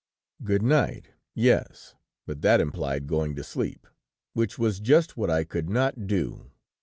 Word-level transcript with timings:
"Good 0.43 0.63
night, 0.63 1.09
yes! 1.35 1.93
But 2.25 2.41
that 2.41 2.59
implied 2.59 3.05
going 3.05 3.35
to 3.35 3.43
sleep, 3.43 3.85
which 4.33 4.57
was 4.57 4.79
just 4.79 5.15
what 5.15 5.29
I 5.29 5.43
could 5.43 5.69
not 5.69 6.07
do. 6.07 6.49